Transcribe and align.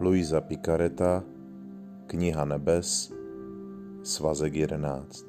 Luisa 0.00 0.40
Picareta, 0.40 1.22
Kniha 2.06 2.44
nebes, 2.44 3.12
svazek 4.02 4.54
11. 4.54 5.24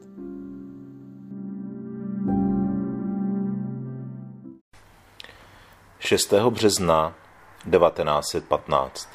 Šestého 6.00 6.52
března 6.52 7.16
1915 7.72 9.10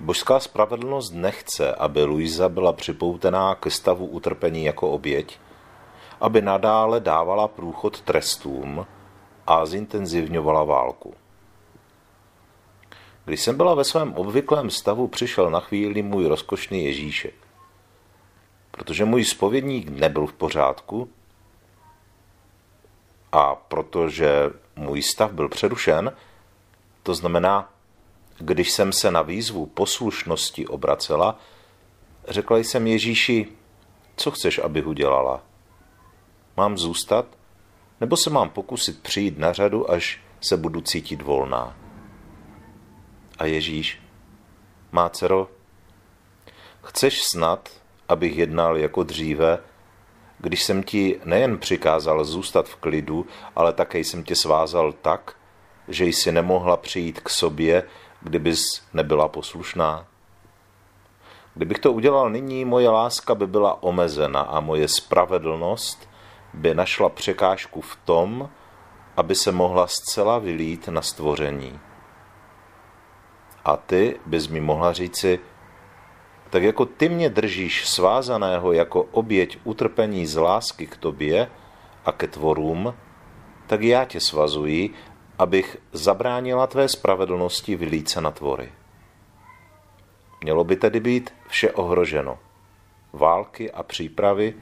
Božská 0.00 0.40
spravedlnost 0.40 1.14
nechce, 1.14 1.74
aby 1.74 2.04
Luisa 2.04 2.48
byla 2.48 2.72
připoutená 2.72 3.54
ke 3.54 3.70
stavu 3.70 4.06
utrpení 4.06 4.64
jako 4.64 4.90
oběť, 4.90 5.38
aby 6.20 6.42
nadále 6.42 7.00
dávala 7.00 7.48
průchod 7.48 8.00
trestům 8.00 8.86
a 9.46 9.66
zintenzivňovala 9.66 10.64
válku. 10.64 11.14
Když 13.24 13.40
jsem 13.40 13.56
byla 13.56 13.74
ve 13.74 13.84
svém 13.84 14.12
obvyklém 14.12 14.70
stavu, 14.70 15.08
přišel 15.08 15.50
na 15.50 15.60
chvíli 15.60 16.02
můj 16.02 16.26
rozkošný 16.26 16.84
Ježíšek. 16.84 17.34
Protože 18.70 19.04
můj 19.04 19.24
spovědník 19.24 19.88
nebyl 19.88 20.26
v 20.26 20.32
pořádku 20.32 21.10
a 23.32 23.54
protože 23.54 24.50
můj 24.76 25.02
stav 25.02 25.32
byl 25.32 25.48
přerušen, 25.48 26.12
to 27.02 27.14
znamená, 27.14 27.72
když 28.38 28.72
jsem 28.72 28.92
se 28.92 29.10
na 29.10 29.22
výzvu 29.22 29.66
poslušnosti 29.66 30.66
obracela, 30.66 31.38
řekla 32.28 32.58
jsem 32.58 32.86
Ježíši, 32.86 33.48
co 34.16 34.30
chceš, 34.30 34.58
abych 34.58 34.86
udělala? 34.86 35.42
Mám 36.56 36.78
zůstat? 36.78 37.26
Nebo 38.00 38.16
se 38.16 38.30
mám 38.30 38.50
pokusit 38.50 39.02
přijít 39.02 39.38
na 39.38 39.52
řadu, 39.52 39.90
až 39.90 40.20
se 40.40 40.56
budu 40.56 40.80
cítit 40.80 41.22
volná? 41.22 41.83
A 43.38 43.44
Ježíš, 43.44 44.02
má 44.92 45.08
dcero, 45.08 45.48
chceš 46.82 47.22
snad, 47.22 47.68
abych 48.08 48.36
jednal 48.36 48.76
jako 48.76 49.02
dříve, 49.02 49.58
když 50.38 50.62
jsem 50.62 50.82
ti 50.82 51.20
nejen 51.24 51.58
přikázal 51.58 52.24
zůstat 52.24 52.68
v 52.68 52.76
klidu, 52.76 53.26
ale 53.56 53.72
také 53.72 53.98
jsem 53.98 54.24
tě 54.24 54.36
svázal 54.36 54.92
tak, 54.92 55.36
že 55.88 56.04
jsi 56.04 56.32
nemohla 56.32 56.76
přijít 56.76 57.20
k 57.20 57.28
sobě, 57.28 57.82
kdybys 58.20 58.62
nebyla 58.92 59.28
poslušná? 59.28 60.06
Kdybych 61.54 61.78
to 61.78 61.92
udělal 61.92 62.30
nyní, 62.30 62.64
moje 62.64 62.88
láska 62.88 63.34
by 63.34 63.46
byla 63.46 63.82
omezena 63.82 64.40
a 64.40 64.60
moje 64.60 64.88
spravedlnost 64.88 66.08
by 66.54 66.74
našla 66.74 67.08
překážku 67.08 67.80
v 67.80 67.96
tom, 68.04 68.50
aby 69.16 69.34
se 69.34 69.52
mohla 69.52 69.86
zcela 69.86 70.38
vylít 70.38 70.88
na 70.88 71.02
stvoření. 71.02 71.80
A 73.64 73.76
ty 73.76 74.20
bys 74.26 74.48
mi 74.48 74.60
mohla 74.60 74.92
říci, 74.92 75.40
tak 76.50 76.62
jako 76.62 76.86
ty 76.86 77.08
mě 77.08 77.30
držíš 77.30 77.88
svázaného 77.88 78.72
jako 78.72 79.02
oběť 79.02 79.58
utrpení 79.64 80.26
z 80.26 80.36
lásky 80.36 80.86
k 80.86 80.96
tobě 80.96 81.50
a 82.04 82.12
ke 82.12 82.26
tvorům, 82.26 82.94
tak 83.66 83.82
já 83.82 84.04
tě 84.04 84.20
svazuji, 84.20 84.94
abych 85.38 85.76
zabránila 85.92 86.66
tvé 86.66 86.88
spravedlnosti 86.88 87.76
vylít 87.76 88.08
se 88.08 88.20
na 88.20 88.30
tvory. 88.30 88.72
Mělo 90.42 90.64
by 90.64 90.76
tedy 90.76 91.00
být 91.00 91.34
vše 91.48 91.72
ohroženo. 91.72 92.38
Války 93.12 93.72
a 93.72 93.82
přípravy, 93.82 94.54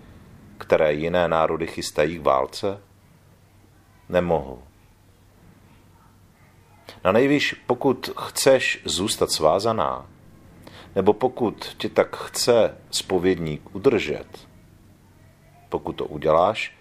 které 0.59 0.93
jiné 0.93 1.29
národy 1.29 1.67
chystají 1.67 2.19
k 2.19 2.23
válce, 2.23 2.81
nemohou. 4.09 4.63
Na 7.05 7.13
nejvíš, 7.13 7.55
pokud 7.67 8.11
chceš 8.19 8.83
zůstat 8.85 9.31
svázaná, 9.31 10.07
nebo 10.97 11.13
pokud 11.13 11.75
tě 11.79 11.89
tak 11.89 12.17
chce 12.17 12.79
spovědník 12.91 13.75
udržet, 13.75 14.27
pokud 15.69 15.93
to 15.93 16.05
uděláš, 16.07 16.75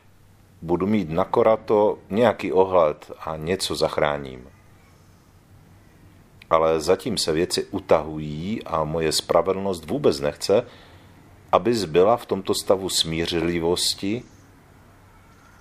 budu 0.62 0.88
mít 0.88 1.10
na 1.10 1.26
korato 1.26 1.98
nějaký 2.10 2.52
ohled 2.52 3.12
a 3.20 3.38
něco 3.38 3.76
zachráním. 3.76 4.50
Ale 6.50 6.80
zatím 6.80 7.18
se 7.18 7.32
věci 7.32 7.66
utahují 7.66 8.64
a 8.64 8.84
moje 8.84 9.12
spravedlnost 9.12 9.86
vůbec 9.86 10.20
nechce, 10.20 10.66
aby 11.52 11.74
byla 11.74 12.18
v 12.18 12.26
tomto 12.26 12.54
stavu 12.54 12.90
smířlivosti, 12.90 14.24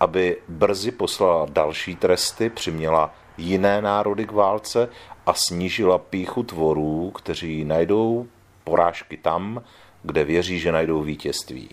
aby 0.00 0.36
brzy 0.48 0.90
poslala 0.90 1.46
další 1.50 1.96
tresty, 1.96 2.50
přiměla 2.50 3.14
jiné 3.36 3.82
národy 3.82 4.26
k 4.26 4.32
válce 4.32 4.88
a 5.26 5.34
snížila 5.34 5.98
píchu 5.98 6.42
tvorů, 6.42 7.10
kteří 7.10 7.64
najdou 7.64 8.26
porážky 8.64 9.16
tam, 9.16 9.62
kde 10.02 10.24
věří, 10.24 10.60
že 10.60 10.72
najdou 10.72 11.02
vítězství. 11.02 11.68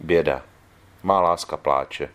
Běda. 0.00 0.42
Má 1.02 1.20
láska 1.20 1.56
pláče. 1.56 2.10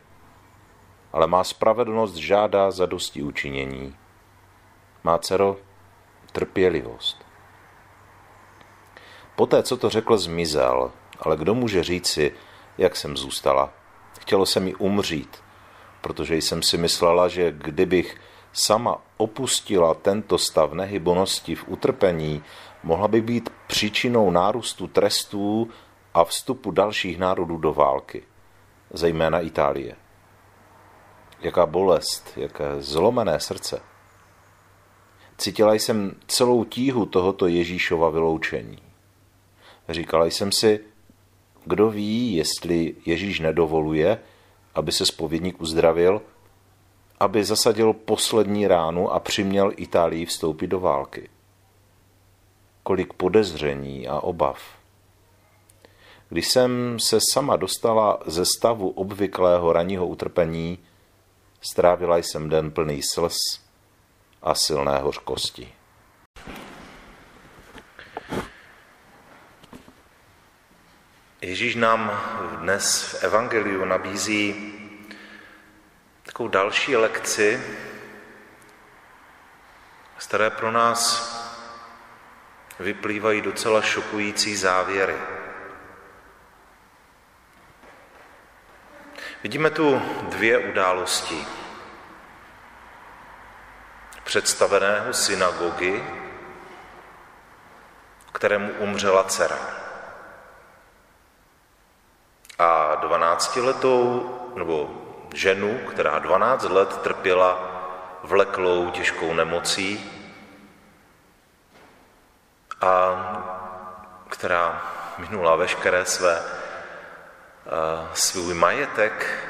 Ale 1.13 1.28
má 1.28 1.44
spravedlnost 1.44 2.16
žádá 2.16 2.72
za 2.72 2.85
dosti 2.85 3.23
učinění. 3.23 3.96
Má 5.03 5.18
dcero 5.18 5.57
trpělivost. 6.31 7.25
Poté, 9.35 9.63
co 9.63 9.78
to 9.78 9.90
řekl, 9.90 10.18
zmizel, 10.18 10.91
ale 11.19 11.38
kdo 11.38 11.53
může 11.53 11.84
říci, 11.84 12.34
jak 12.78 12.96
jsem 12.96 13.18
zůstala? 13.18 13.73
Chtělo 14.23 14.45
se 14.45 14.59
mi 14.59 14.75
umřít, 14.75 15.38
protože 16.01 16.35
jsem 16.35 16.63
si 16.63 16.78
myslela, 16.78 17.28
že 17.28 17.51
kdybych 17.51 18.17
sama 18.53 18.97
opustila 19.17 19.94
tento 19.94 20.38
stav 20.38 20.73
nehybonosti 20.73 21.56
v 21.56 21.67
utrpení, 21.67 22.44
mohla 22.84 23.07
by 23.07 23.22
být 23.22 23.50
příčinou 23.67 24.31
nárůstu 24.31 24.88
trestů 24.88 25.69
a 26.13 26.23
vstupu 26.23 26.72
dalších 26.72 27.19
národů 27.19 27.57
do 27.57 27.73
války, 27.73 28.23
zejména 28.94 29.39
Itálie. 29.39 29.95
Jaká 31.41 31.66
bolest, 31.66 32.34
jaké 32.35 32.81
zlomené 32.81 33.40
srdce. 33.40 33.81
Cítila 35.38 35.73
jsem 35.73 36.16
celou 36.28 36.63
tíhu 36.63 37.05
tohoto 37.05 37.47
Ježíšova 37.47 38.09
vyloučení. 38.09 38.79
Říkala 39.90 40.25
jsem 40.25 40.51
si, 40.51 40.93
kdo 41.66 41.90
ví, 41.90 42.35
jestli 42.35 42.96
Ježíš 43.06 43.40
nedovoluje, 43.40 44.19
aby 44.75 44.91
se 44.91 45.06
spovědník 45.06 45.62
uzdravil, 45.62 46.22
aby 47.19 47.44
zasadil 47.44 47.94
poslední 47.94 48.68
ránu 48.68 49.12
a 49.12 49.19
přiměl 49.19 49.72
Itálii 49.75 50.25
vstoupit 50.25 50.68
do 50.68 50.79
války. 50.79 51.29
Kolik 52.84 53.13
podezření 53.13 54.07
a 54.07 54.19
obav. 54.19 54.59
Když 56.29 56.47
jsem 56.47 57.00
se 57.00 57.19
sama 57.31 57.56
dostala 57.56 58.19
ze 58.25 58.46
stavu 58.46 58.90
obvyklého 58.90 59.73
ranního 59.73 60.07
utrpení, 60.07 60.79
strávila 61.62 62.18
jsem 62.18 62.50
den 62.50 62.72
plný 62.72 63.02
slz 63.13 63.38
a 64.41 64.56
silné 64.56 65.00
hořkosti. 65.00 65.68
Ježíš 71.44 71.76
nám 71.76 72.22
dnes 72.59 73.04
v 73.04 73.24
Evangeliu 73.24 73.86
nabízí 73.86 74.74
takovou 76.26 76.50
další 76.50 76.96
lekci, 76.96 77.64
z 80.18 80.28
které 80.28 80.50
pro 80.50 80.72
nás 80.72 81.03
vyplývají 82.80 83.42
docela 83.42 83.82
šokující 83.82 84.56
závěry. 84.56 85.16
Vidíme 89.44 89.70
tu 89.70 90.02
dvě 90.22 90.58
události. 90.58 91.46
Představeného 94.23 95.14
synagogy, 95.14 96.03
kterému 98.32 98.72
umřela 98.72 99.23
dcera 99.23 99.83
a 102.59 102.96
12-letou 103.02 104.29
nebo 104.55 104.91
ženu, 105.34 105.78
která 105.78 106.20
12 106.20 106.64
let 106.64 106.97
trpěla 106.97 107.70
vleklou 108.23 108.90
těžkou 108.90 109.34
nemocí 109.34 110.11
a 112.82 113.16
která 114.29 114.82
minula 115.17 115.55
veškeré 115.55 116.05
své 116.05 116.44
svůj 118.14 118.53
majetek 118.53 119.47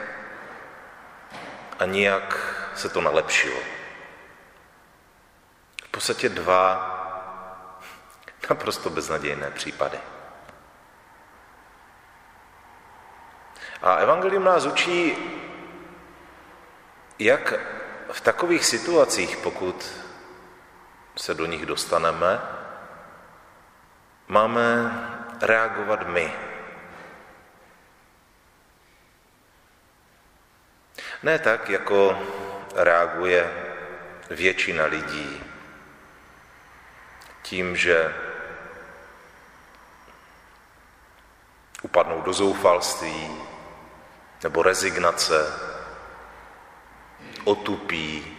a 1.80 1.86
nijak 1.86 2.56
se 2.76 2.90
to 2.90 3.02
nelepšilo. 3.02 3.60
V 5.84 5.90
podstatě 5.92 6.30
dva 6.30 6.90
naprosto 8.50 8.90
beznadějné 8.90 9.52
případy. 9.52 9.98
A 13.84 13.96
evangelium 13.96 14.44
nás 14.44 14.66
učí, 14.66 15.18
jak 17.20 17.54
v 18.12 18.22
takových 18.22 18.66
situacích, 18.66 19.38
pokud 19.38 19.94
se 21.16 21.34
do 21.34 21.46
nich 21.46 21.66
dostaneme, 21.66 22.42
máme 24.28 24.92
reagovat 25.42 26.08
my. 26.08 26.34
Ne 31.24 31.40
tak, 31.40 31.70
jako 31.70 32.24
reaguje 32.76 33.52
většina 34.30 34.86
lidí 34.86 35.44
tím, 37.42 37.76
že 37.76 38.16
upadnou 41.82 42.22
do 42.22 42.34
zoufalství 42.34 43.53
nebo 44.44 44.64
rezignace, 44.64 45.54
otupí, 47.44 48.38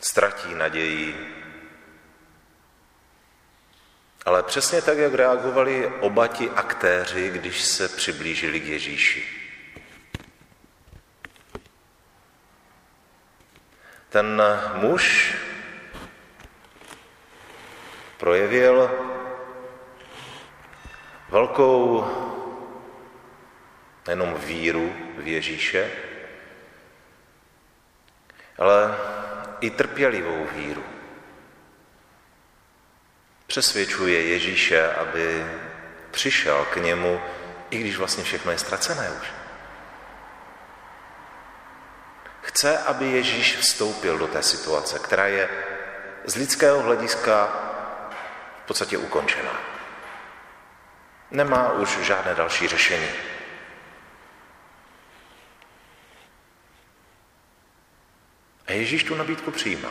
ztratí 0.00 0.54
naději. 0.54 1.32
Ale 4.24 4.42
přesně 4.42 4.82
tak, 4.82 4.98
jak 4.98 5.14
reagovali 5.14 5.92
oba 6.00 6.26
ti 6.26 6.50
aktéři, 6.50 7.30
když 7.30 7.62
se 7.62 7.88
přiblížili 7.88 8.60
k 8.60 8.64
Ježíši. 8.66 9.24
Ten 14.08 14.42
muž 14.74 15.34
projevil 18.18 18.90
velkou 21.28 22.04
nejenom 24.06 24.34
víru 24.34 24.96
v 25.18 25.26
Ježíše, 25.26 25.90
ale 28.58 28.96
i 29.60 29.70
trpělivou 29.70 30.46
víru. 30.52 30.84
Přesvědčuje 33.46 34.22
Ježíše, 34.22 34.92
aby 34.92 35.46
přišel 36.10 36.64
k 36.64 36.76
němu, 36.76 37.20
i 37.70 37.78
když 37.78 37.96
vlastně 37.96 38.24
všechno 38.24 38.52
je 38.52 38.58
ztracené 38.58 39.10
už. 39.10 39.26
Chce, 42.42 42.78
aby 42.78 43.04
Ježíš 43.04 43.56
vstoupil 43.56 44.18
do 44.18 44.26
té 44.26 44.42
situace, 44.42 44.98
která 44.98 45.26
je 45.26 45.48
z 46.24 46.36
lidského 46.36 46.82
hlediska 46.82 47.48
v 48.64 48.66
podstatě 48.66 48.98
ukončená. 48.98 49.60
Nemá 51.30 51.72
už 51.72 51.98
žádné 51.98 52.34
další 52.34 52.68
řešení. 52.68 53.08
A 58.66 58.72
Ježíš 58.72 59.04
tu 59.04 59.14
nabídku 59.14 59.50
přijímá. 59.50 59.88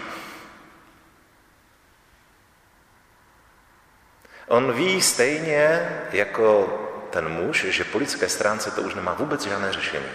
On 4.48 4.74
ví 4.74 5.02
stejně 5.02 5.90
jako 6.12 6.68
ten 7.10 7.30
muž, 7.30 7.66
že 7.70 7.84
po 7.84 7.98
lidské 7.98 8.30
stránce 8.30 8.72
to 8.72 8.82
už 8.82 8.96
nemá 8.96 9.14
vůbec 9.14 9.42
žádné 9.42 9.74
řešení. 9.74 10.10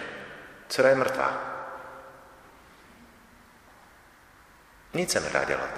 Dcera 0.67 0.89
je 0.89 0.95
mrtvá. 0.95 1.37
Nic 4.93 5.11
se 5.11 5.19
nedá 5.19 5.43
dělat. 5.43 5.69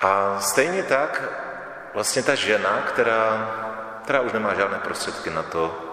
A 0.00 0.40
stejně 0.40 0.82
tak 0.82 1.22
vlastně 1.94 2.22
ta 2.22 2.34
žena, 2.34 2.82
která, 2.82 3.50
která 4.02 4.20
už 4.20 4.32
nemá 4.32 4.54
žádné 4.54 4.78
prostředky 4.78 5.30
na 5.30 5.42
to, 5.42 5.87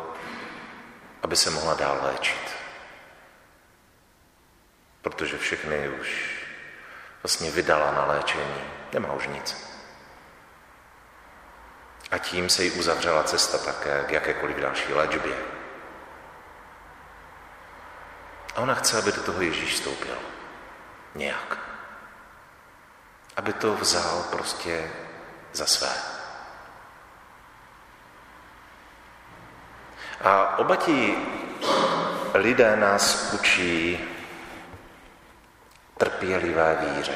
aby 1.26 1.36
se 1.36 1.50
mohla 1.50 1.74
dál 1.74 2.00
léčit. 2.02 2.56
Protože 5.02 5.38
všechny 5.38 5.90
už 5.90 6.40
vlastně 7.24 7.52
vydala 7.52 7.92
na 7.92 8.06
léčení, 8.06 8.62
nemá 8.94 9.14
už 9.14 9.28
nic. 9.28 9.58
A 12.12 12.18
tím 12.18 12.50
se 12.50 12.64
jí 12.64 12.72
uzavřela 12.72 13.24
cesta 13.24 13.58
také 13.58 14.04
k 14.08 14.12
jakékoliv 14.12 14.58
další 14.58 14.94
léčbě. 14.94 15.38
A 18.56 18.62
ona 18.62 18.74
chce, 18.74 18.98
aby 18.98 19.12
do 19.12 19.24
toho 19.24 19.42
Ježíš 19.42 19.74
vstoupil. 19.74 20.18
Nějak. 21.16 21.58
Aby 23.36 23.54
to 23.54 23.74
vzal 23.74 24.24
prostě 24.32 24.92
za 25.54 25.66
své. 25.66 26.15
A 30.22 30.58
oba 30.58 30.76
ti 30.76 31.18
lidé 32.34 32.76
nás 32.76 33.34
učí 33.34 34.00
trpělivé 35.98 36.78
víře. 36.82 37.16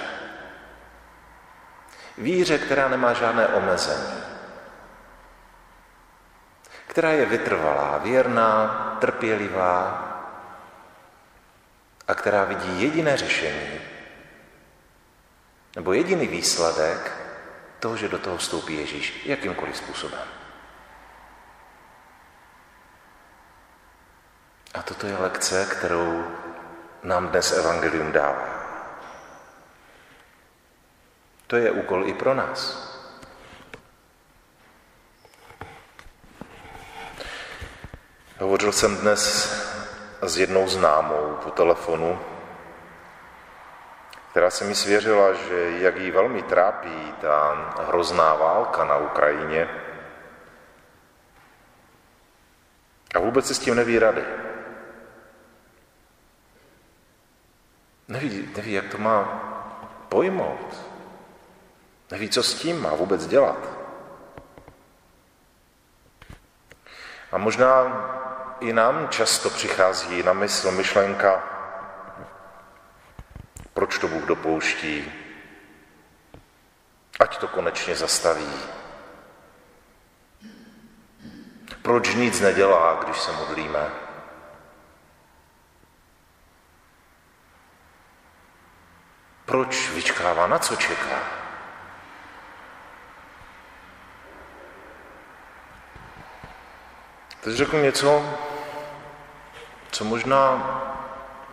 Víře, 2.18 2.58
která 2.58 2.88
nemá 2.88 3.14
žádné 3.14 3.48
omezení. 3.48 4.24
Která 6.88 7.12
je 7.12 7.26
vytrvalá, 7.26 7.98
věrná, 7.98 8.68
trpělivá 9.00 10.06
a 12.08 12.16
která 12.16 12.44
vidí 12.44 12.82
jediné 12.82 13.18
řešení 13.18 13.80
nebo 15.76 15.94
jediný 15.94 16.28
výsledek 16.28 17.12
toho, 17.80 17.98
že 17.98 18.08
do 18.08 18.20
toho 18.20 18.38
vstoupí 18.38 18.78
Ježíš 18.78 19.26
jakýmkoliv 19.26 19.78
způsobem. 19.78 20.39
Toto 24.90 25.08
je 25.08 25.18
lekce, 25.18 25.66
kterou 25.70 26.26
nám 27.04 27.28
dnes 27.28 27.52
Evangelium 27.52 28.12
dává. 28.12 28.50
To 31.48 31.56
je 31.56 31.72
úkol 31.72 32.06
i 32.06 32.14
pro 32.14 32.34
nás. 32.34 32.90
Hovořil 38.40 38.72
jsem 38.72 38.98
dnes 38.98 39.22
s 40.22 40.38
jednou 40.38 40.68
známou 40.68 41.38
po 41.44 41.52
telefonu, 41.52 42.20
která 44.32 44.50
se 44.50 44.66
mi 44.66 44.76
svěřila, 44.76 45.34
že 45.34 45.72
jak 45.80 45.98
jí 45.98 46.12
velmi 46.12 46.44
trápí 46.44 47.14
ta 47.22 47.54
hrozná 47.88 48.34
válka 48.34 48.86
na 48.86 48.98
Ukrajině 48.98 49.70
a 53.16 53.20
vůbec 53.20 53.48
se 53.48 53.54
s 53.54 53.60
tím 53.60 53.76
neví 53.76 54.00
rady. 54.00 54.49
Neví, 58.10 58.50
neví, 58.56 58.72
jak 58.72 58.90
to 58.90 58.98
má 58.98 59.24
pojmout. 60.10 60.86
Neví, 62.12 62.30
co 62.30 62.44
s 62.44 62.54
tím 62.54 62.82
má 62.82 62.96
vůbec 62.96 63.28
dělat. 63.28 63.58
A 67.32 67.38
možná 67.38 67.84
i 68.60 68.74
nám 68.74 69.10
často 69.10 69.50
přichází 69.50 70.24
na 70.24 70.34
mysl 70.34 70.72
myšlenka, 70.72 71.44
proč 73.74 73.98
to 73.98 74.08
Bůh 74.08 74.24
dopouští, 74.24 75.12
ať 77.20 77.38
to 77.38 77.48
konečně 77.48 77.96
zastaví. 77.96 78.54
Proč 81.82 82.16
nic 82.16 82.42
nedělá, 82.42 83.04
když 83.04 83.20
se 83.20 83.32
modlíme? 83.32 84.09
Proč 89.50 89.90
vyčkává? 89.90 90.48
Na 90.48 90.60
co 90.60 90.76
čeká? 90.76 91.24
Teď 97.42 97.56
řeknu 97.56 97.82
něco, 97.82 98.38
co 99.92 100.06
možná 100.06 100.40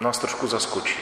nás 0.00 0.18
trošku 0.18 0.46
zaskočí. 0.46 1.00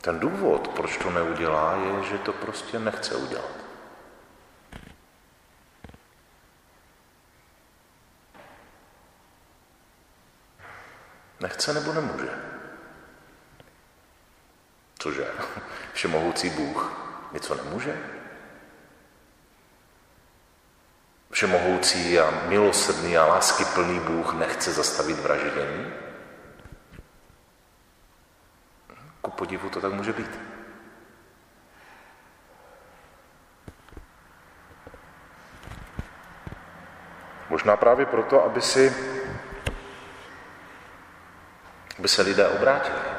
Ten 0.00 0.20
důvod, 0.20 0.68
proč 0.68 0.96
to 0.96 1.10
neudělá, 1.10 1.74
je, 1.74 2.02
že 2.02 2.18
to 2.18 2.32
prostě 2.32 2.78
nechce 2.78 3.16
udělat. 3.16 3.58
Nechce 11.40 11.72
nebo 11.72 11.92
nemůže. 11.92 12.57
Cože? 15.08 15.26
Všemohoucí 15.92 16.50
Bůh 16.50 16.92
něco 17.32 17.54
nemůže? 17.54 17.96
Všemohoucí 21.30 22.20
a 22.20 22.48
milosrdný 22.48 23.18
a 23.18 23.26
láskyplný 23.26 24.00
Bůh 24.00 24.34
nechce 24.34 24.72
zastavit 24.72 25.18
vraždění? 25.18 25.92
Ku 29.20 29.30
podivu 29.30 29.70
to 29.70 29.80
tak 29.80 29.92
může 29.92 30.12
být. 30.12 30.40
Možná 37.48 37.76
právě 37.76 38.06
proto, 38.06 38.44
aby 38.44 38.60
si 38.60 38.94
se 42.06 42.22
lidé 42.22 42.48
obrátili. 42.48 43.17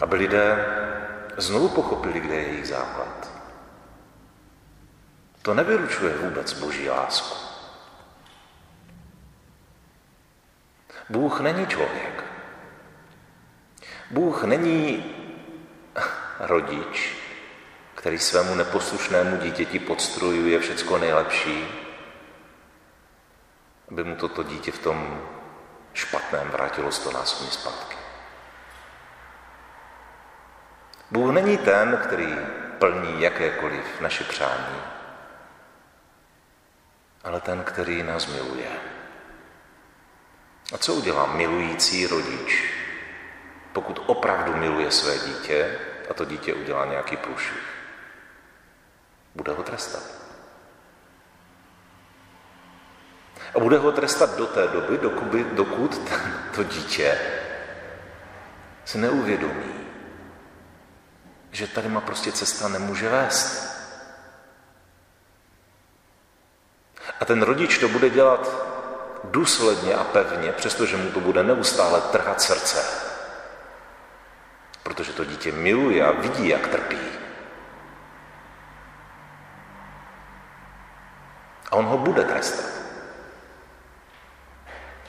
Aby 0.00 0.16
lidé 0.16 0.66
znovu 1.36 1.68
pochopili, 1.68 2.20
kde 2.20 2.34
je 2.34 2.48
jejich 2.48 2.68
základ. 2.68 3.30
To 5.42 5.54
nevylučuje 5.54 6.16
vůbec 6.16 6.52
boží 6.52 6.88
lásku. 6.90 7.36
Bůh 11.08 11.40
není 11.40 11.66
člověk. 11.66 12.24
Bůh 14.10 14.44
není 14.44 15.04
rodič, 16.40 17.16
který 17.94 18.18
svému 18.18 18.54
neposlušnému 18.54 19.36
dítěti 19.36 19.78
podstrojuje 19.78 20.58
všecko 20.58 20.98
nejlepší, 20.98 21.68
aby 23.90 24.04
mu 24.04 24.16
toto 24.16 24.42
dítě 24.42 24.72
v 24.72 24.78
tom 24.78 25.20
špatném 25.94 26.48
vrátilo 26.48 26.92
stonásobně 26.92 27.50
zpátky. 27.50 27.95
Bůh 31.10 31.34
není 31.34 31.58
ten, 31.58 32.00
který 32.02 32.36
plní 32.78 33.22
jakékoliv 33.22 34.00
naše 34.00 34.24
přání, 34.24 34.80
ale 37.24 37.40
ten, 37.40 37.64
který 37.64 38.02
nás 38.02 38.26
miluje. 38.26 38.70
A 40.74 40.78
co 40.78 40.94
udělá 40.94 41.26
milující 41.26 42.06
rodič, 42.06 42.72
pokud 43.72 44.02
opravdu 44.06 44.56
miluje 44.56 44.90
své 44.90 45.18
dítě 45.18 45.78
a 46.10 46.14
to 46.14 46.24
dítě 46.24 46.54
udělá 46.54 46.84
nějaký 46.84 47.16
průšvih? 47.16 47.76
Bude 49.34 49.52
ho 49.52 49.62
trestat. 49.62 50.02
A 53.54 53.60
bude 53.60 53.78
ho 53.78 53.92
trestat 53.92 54.36
do 54.36 54.46
té 54.46 54.68
doby, 54.68 54.98
dokud, 54.98 55.32
dokud 55.32 56.12
to 56.54 56.62
dítě 56.62 57.18
se 58.84 58.98
neuvědomí, 58.98 59.85
že 61.56 61.66
tady 61.66 61.88
má 61.88 62.00
prostě 62.00 62.32
cesta 62.32 62.68
nemůže 62.68 63.08
vést. 63.08 63.76
A 67.20 67.24
ten 67.24 67.42
rodič 67.42 67.78
to 67.78 67.88
bude 67.88 68.10
dělat 68.10 68.48
důsledně 69.24 69.94
a 69.94 70.04
pevně, 70.04 70.52
přestože 70.52 70.96
mu 70.96 71.10
to 71.10 71.20
bude 71.20 71.42
neustále 71.42 72.00
trhat 72.00 72.40
srdce. 72.40 72.84
Protože 74.82 75.12
to 75.12 75.24
dítě 75.24 75.52
miluje 75.52 76.04
a 76.06 76.12
vidí, 76.12 76.48
jak 76.48 76.68
trpí. 76.68 77.00
A 81.70 81.72
on 81.72 81.84
ho 81.84 81.98
bude 81.98 82.24
trestat. 82.24 82.70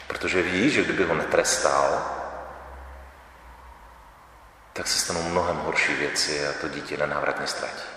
Protože 0.08 0.42
ví, 0.42 0.70
že 0.70 0.84
kdyby 0.84 1.04
ho 1.04 1.14
netrestal, 1.14 2.17
tak 4.78 4.88
se 4.88 5.00
stanou 5.00 5.22
mnohem 5.24 5.58
horší 5.58 5.94
věci 5.94 6.48
a 6.48 6.54
to 6.62 6.68
dítě 6.68 6.98
nenávratně 6.98 7.48
ztratí. 7.48 7.90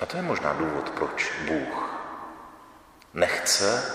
A 0.00 0.06
to 0.06 0.16
je 0.16 0.22
možná 0.22 0.52
důvod, 0.52 0.90
proč 0.90 1.32
Bůh 1.46 1.90
nechce, 3.14 3.94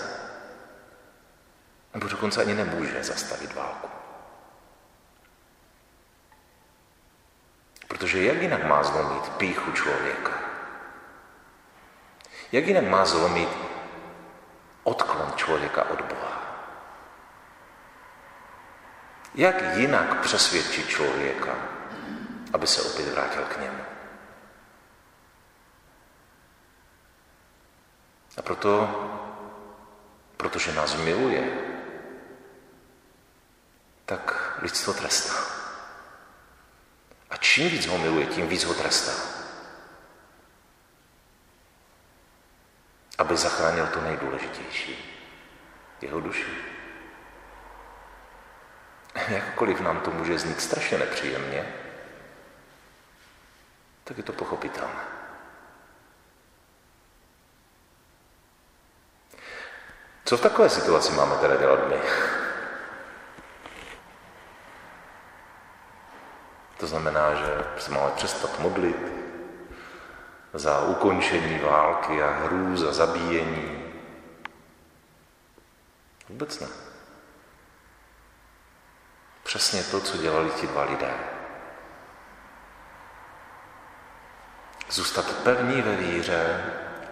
nebo 1.94 2.08
dokonce 2.08 2.40
ani 2.40 2.54
nemůže 2.54 3.04
zastavit 3.04 3.54
válku. 3.54 3.88
Protože 7.88 8.24
jak 8.24 8.42
jinak 8.42 8.64
má 8.64 8.82
zlomit 8.82 9.28
píchu 9.28 9.72
člověka? 9.72 10.32
Jak 12.52 12.66
jinak 12.66 12.84
má 12.84 13.04
zlomit 13.04 13.48
odklon 14.84 15.32
člověka 15.36 15.90
od 15.90 16.02
Boha? 16.02 16.37
Jak 19.34 19.76
jinak 19.76 20.20
přesvědčit 20.20 20.88
člověka, 20.88 21.54
aby 22.52 22.66
se 22.66 22.82
opět 22.82 23.08
vrátil 23.08 23.42
k 23.42 23.60
němu? 23.60 23.84
A 28.36 28.42
proto, 28.42 28.88
protože 30.36 30.72
nás 30.72 30.96
miluje, 30.96 31.68
tak 34.04 34.58
lidstvo 34.62 34.92
trestá. 34.92 35.34
A 37.30 37.36
čím 37.36 37.68
víc 37.68 37.86
ho 37.86 37.98
miluje, 37.98 38.26
tím 38.26 38.48
víc 38.48 38.64
ho 38.64 38.74
trestá. 38.74 39.12
Aby 43.18 43.36
zachránil 43.36 43.86
to 43.86 44.00
nejdůležitější, 44.00 45.14
jeho 46.00 46.20
duši. 46.20 46.77
Jakkoliv 49.28 49.80
nám 49.80 50.00
to 50.00 50.10
může 50.10 50.38
znít 50.38 50.60
strašně 50.60 50.98
nepříjemně, 50.98 51.74
tak 54.04 54.16
je 54.16 54.22
to 54.22 54.32
pochopitelné. 54.32 55.00
Co 60.24 60.36
v 60.36 60.40
takové 60.40 60.70
situaci 60.70 61.12
máme 61.12 61.36
teda 61.36 61.56
dělat 61.56 61.88
my? 61.88 61.96
To 66.78 66.86
znamená, 66.86 67.34
že 67.34 67.64
se 67.78 67.90
máme 67.90 68.10
přestat 68.10 68.58
modlit 68.58 69.12
za 70.54 70.80
ukončení 70.80 71.58
války 71.58 72.22
a 72.22 72.30
hrůz 72.30 72.82
a 72.82 72.92
zabíjení. 72.92 73.94
Vůbec 76.28 76.60
ne. 76.60 76.87
Přesně 79.48 79.82
to, 79.82 80.00
co 80.00 80.16
dělali 80.16 80.50
ti 80.50 80.66
dva 80.66 80.84
lidé. 80.84 81.14
Zůstat 84.90 85.32
pevní 85.32 85.82
ve 85.82 85.96
víře 85.96 86.64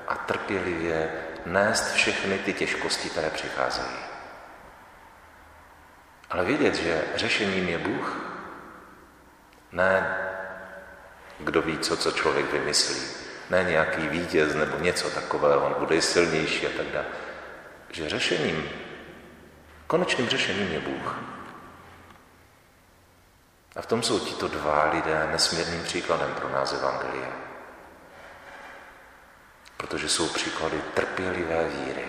a 0.09 0.15
trpělivě 0.15 1.13
nést 1.47 1.93
všechny 1.93 2.39
ty 2.39 2.53
těžkosti, 2.53 3.11
které 3.11 3.31
přicházejí. 3.31 3.97
Ale 6.31 6.45
vědět, 6.45 6.75
že 6.75 7.05
řešením 7.15 7.69
je 7.69 7.79
Bůh, 7.79 8.17
ne 9.73 10.19
kdo 11.39 11.63
ví, 11.63 11.79
co, 11.79 11.97
co 11.97 12.13
člověk 12.13 12.53
vymyslí, 12.53 13.03
ne 13.51 13.65
nějaký 13.65 14.09
vítěz 14.09 14.55
nebo 14.55 14.79
něco 14.79 15.11
takového, 15.11 15.67
on 15.67 15.75
bude 15.79 16.03
silnější 16.03 16.67
a 16.67 16.71
tak 16.77 16.87
dále. 16.87 17.07
Že 17.91 18.09
řešením, 18.09 18.69
konečným 19.87 20.29
řešením 20.29 20.73
je 20.73 20.81
Bůh. 20.81 21.36
A 23.77 23.83
v 23.83 23.87
tom 23.87 24.03
jsou 24.03 24.19
tito 24.19 24.49
dva 24.49 24.91
lidé 24.91 25.29
nesmírným 25.33 25.83
příkladem 25.83 26.35
pro 26.35 26.49
nás 26.49 26.73
Evangelia 26.73 27.47
protože 29.77 30.09
jsou 30.09 30.29
příklady 30.29 30.83
trpělivé 30.95 31.69
víry, 31.69 32.09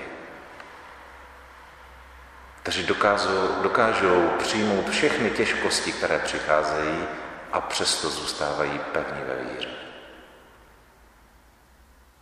kteří 2.62 2.84
dokážou, 2.84 3.62
dokážou 3.62 4.30
přijmout 4.30 4.90
všechny 4.90 5.32
těžkosti, 5.32 5.92
které 5.92 6.20
přicházejí 6.20 7.08
a 7.52 7.62
přesto 7.62 8.10
zůstávají 8.10 8.80
pevní 8.80 9.22
ve 9.22 9.36
víře. 9.36 9.70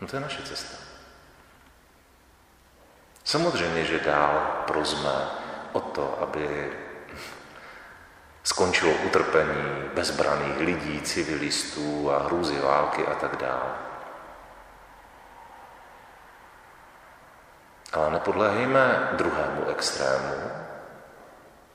No 0.02 0.08
to 0.08 0.16
je 0.16 0.20
naše 0.20 0.44
cesta. 0.44 0.78
Samozřejmě, 3.24 3.86
že 3.86 4.00
dál 4.00 4.64
prozme 4.68 5.28
o 5.72 5.80
to, 5.80 6.22
aby 6.22 6.74
skončilo 8.46 8.94
utrpení 8.94 9.90
bezbraných 9.94 10.60
lidí, 10.60 11.02
civilistů 11.02 12.12
a 12.12 12.24
hrůzy 12.24 12.60
války 12.60 13.06
a 13.06 13.16
tak 13.16 13.36
dále. 13.36 13.76
Ale 17.94 18.10
nepodléhejme 18.10 19.10
druhému 19.14 19.66
extrému, 19.70 20.52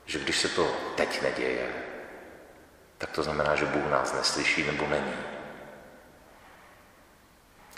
že 0.05 0.19
když 0.19 0.39
se 0.39 0.49
to 0.49 0.67
teď 0.95 1.21
neděje, 1.21 1.67
tak 2.97 3.09
to 3.11 3.23
znamená, 3.23 3.55
že 3.55 3.65
Bůh 3.65 3.91
nás 3.91 4.13
neslyší 4.13 4.63
nebo 4.63 4.87
není. 4.87 5.15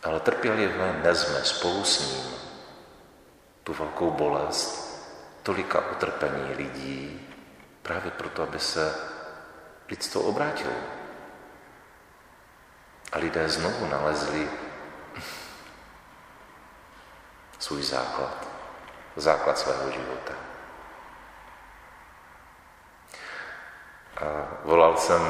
Ale 0.04 0.20
trpělivě 0.20 1.00
nezme 1.04 1.44
spolu 1.44 1.84
s 1.84 2.00
ním 2.00 2.34
tu 3.64 3.74
velkou 3.74 4.12
bolest 4.12 4.94
tolika 5.44 5.92
utrpení 5.92 6.54
lidí, 6.56 7.33
právě 7.84 8.12
proto, 8.12 8.44
aby 8.44 8.60
se 8.60 8.96
lidstvo 9.90 10.22
obrátilo. 10.22 10.74
A 13.12 13.18
lidé 13.18 13.50
znovu 13.50 13.88
nalezli 13.88 14.50
svůj 17.60 17.84
základ, 17.84 18.48
základ 19.16 19.58
svého 19.58 19.92
života. 19.92 20.34
A 24.18 24.24
volal 24.64 24.98
jsem 24.98 25.22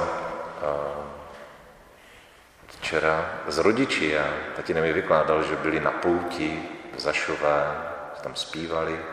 včera 2.67 3.39
z 3.47 3.57
rodiči 3.57 4.17
a 4.17 4.25
tatínek 4.55 4.83
mi 4.83 4.93
vykládal, 4.93 5.43
že 5.43 5.55
byli 5.55 5.79
na 5.79 5.91
pouti 5.91 6.69
v 6.95 6.99
Zašové, 6.99 7.91
tam 8.23 8.35
zpívali. 8.35 9.12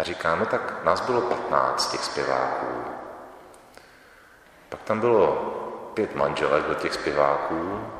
A 0.00 0.02
říká, 0.02 0.34
no 0.34 0.46
tak 0.46 0.84
nás 0.84 1.00
bylo 1.00 1.20
15 1.20 1.90
těch 1.90 2.04
zpěváků. 2.04 2.84
Pak 4.68 4.82
tam 4.82 5.00
bylo 5.00 5.32
pět 5.94 6.14
manželek 6.14 6.64
do 6.64 6.74
těch 6.74 6.94
zpěváků 6.94 7.90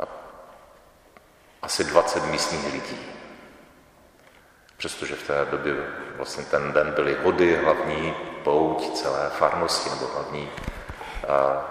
a 0.00 0.02
asi 1.62 1.84
20 1.84 2.24
místních 2.24 2.72
lidí. 2.72 2.98
Přestože 4.76 5.14
v 5.14 5.26
té 5.26 5.44
době 5.44 5.74
vlastně 6.16 6.44
ten 6.44 6.72
den 6.72 6.92
byly 6.92 7.16
hody, 7.22 7.56
hlavní 7.56 8.14
pouť 8.44 8.92
celé 8.94 9.30
farnosti, 9.30 9.90
nebo 9.90 10.06
hlavní 10.14 10.50
a, 11.28 11.64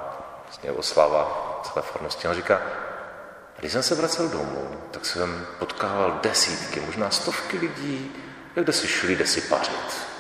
vlastně 0.44 0.72
oslava 0.72 1.60
celé 1.64 1.82
farnosti. 1.86 2.28
On 2.28 2.36
říká, 2.36 2.62
když 3.60 3.72
jsem 3.72 3.84
se 3.84 3.96
vracel 3.96 4.30
domů, 4.30 4.82
tak 4.92 5.06
jsem 5.06 5.48
potkával 5.60 6.20
desítky, 6.24 6.80
možná 6.80 7.10
stovky 7.10 7.58
lidí, 7.58 8.23
kde 8.62 8.74
si 8.74 8.88
šli, 8.88 9.16
kde 9.16 9.28
si 9.28 9.42
pařit. 9.42 10.14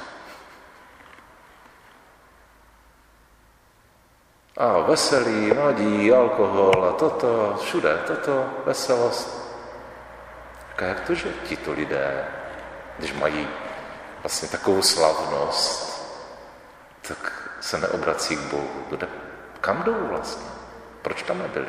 A 4.58 4.78
veselí, 4.80 5.54
mladí, 5.54 6.14
alkohol 6.14 6.86
a 6.86 6.92
toto, 6.92 7.58
všude, 7.62 7.98
toto, 8.08 8.50
veselost. 8.66 9.44
A 10.78 10.84
jak 10.84 11.00
to, 11.00 11.16
že 11.16 11.30
tito 11.44 11.72
lidé, 11.72 12.28
když 13.00 13.14
mají 13.14 13.48
vlastně 14.22 14.48
takovou 14.48 14.82
slavnost, 14.82 15.94
tak 17.02 17.50
se 17.62 17.78
neobrací 17.78 18.36
k 18.36 18.40
Bohu. 18.40 18.86
Kde, 18.90 19.08
kam 19.62 19.84
jdou 19.84 20.08
vlastně? 20.08 20.48
Proč 21.02 21.24
tam 21.24 21.40
nebyli? 21.40 21.68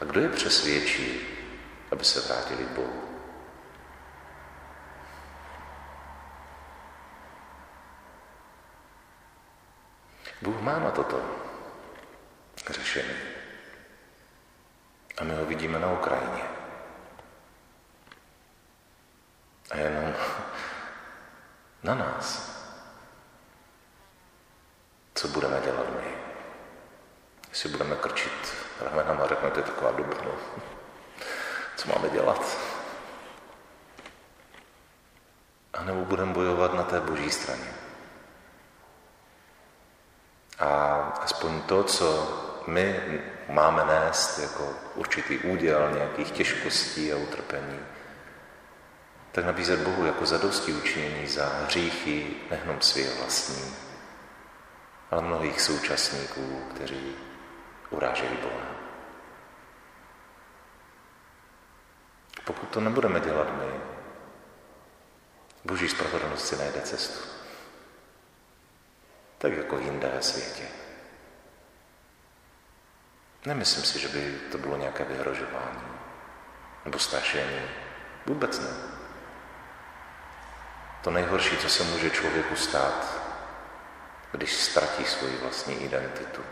A 0.00 0.04
kdo 0.04 0.20
je 0.20 0.28
přesvědčí, 0.28 1.20
aby 1.92 2.04
se 2.04 2.20
vrátili 2.20 2.64
k 2.64 2.68
Bohu? 2.68 3.13
Bůh 10.44 10.60
má 10.60 10.78
na 10.78 10.90
toto 10.90 11.20
řešení. 12.70 13.14
A 15.18 15.24
my 15.24 15.34
ho 15.34 15.44
vidíme 15.44 15.78
na 15.78 15.92
Ukrajině. 15.92 16.44
A 19.70 19.76
jenom 19.76 20.14
na 21.82 21.94
nás. 21.94 22.54
Co 25.14 25.28
budeme 25.28 25.60
dělat 25.60 25.86
my? 25.90 26.14
Jestli 27.48 27.68
budeme 27.68 27.96
krčit 27.96 28.56
ramenama, 28.80 29.26
řekne, 29.26 29.50
to 29.50 29.58
je 29.58 29.64
taková 29.64 29.92
doba, 29.92 30.16
no. 30.24 30.32
Co 31.76 31.88
máme 31.88 32.10
dělat? 32.10 32.58
A 35.72 35.84
nebo 35.84 36.04
budeme 36.04 36.32
bojovat 36.32 36.74
na 36.74 36.82
té 36.82 37.00
boží 37.00 37.30
straně. 37.30 37.83
A 40.58 40.68
aspoň 41.22 41.62
to, 41.62 41.84
co 41.84 42.08
my 42.66 43.20
máme 43.48 43.84
nést 43.84 44.38
jako 44.38 44.72
určitý 44.94 45.38
úděl 45.38 45.90
nějakých 45.94 46.30
těžkostí 46.30 47.12
a 47.12 47.16
utrpení, 47.16 47.80
tak 49.32 49.44
nabízet 49.44 49.80
Bohu 49.80 50.06
jako 50.06 50.26
zadosti 50.26 50.72
učinění 50.72 51.26
za 51.26 51.46
hříchy 51.46 52.36
nejenom 52.50 52.80
svě 52.80 53.10
vlastní, 53.18 53.74
ale 55.10 55.22
mnohých 55.22 55.60
současníků, 55.60 56.62
kteří 56.74 57.16
uráželi 57.90 58.36
Boha. 58.42 58.66
Pokud 62.44 62.68
to 62.68 62.80
nebudeme 62.80 63.20
dělat 63.20 63.48
my, 63.58 63.80
Boží 65.64 65.88
spravedlnost 65.88 66.46
si 66.46 66.56
najde 66.56 66.80
cestu 66.80 67.33
tak 69.44 69.52
jako 69.52 69.78
jinde 69.78 70.08
ve 70.08 70.22
světě. 70.22 70.68
Nemyslím 73.46 73.84
si, 73.84 73.98
že 73.98 74.08
by 74.08 74.38
to 74.52 74.58
bylo 74.58 74.76
nějaké 74.76 75.04
vyhrožování 75.04 75.84
nebo 76.84 76.98
strašení. 76.98 77.60
Vůbec 78.26 78.60
ne. 78.60 78.76
To 81.02 81.10
nejhorší, 81.10 81.56
co 81.56 81.68
se 81.68 81.84
může 81.84 82.10
člověku 82.10 82.56
stát, 82.56 83.20
když 84.32 84.56
ztratí 84.56 85.04
svoji 85.04 85.36
vlastní 85.36 85.84
identitu, 85.84 86.42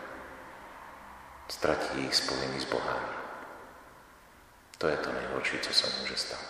ztratí 1.47 2.11
spojení 2.11 2.59
s 2.59 2.65
Bohem. 2.65 3.03
To 4.77 4.87
je 4.87 4.97
to 4.97 5.11
nejhorší, 5.11 5.59
co 5.59 5.73
se 5.73 5.99
může 5.99 6.17
stát. 6.17 6.45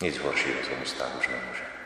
Nic 0.00 0.18
horšího 0.18 0.64
se 0.64 0.76
mu 0.76 0.84
stát 0.84 1.14
už 1.18 1.28
nemůže. 1.28 1.77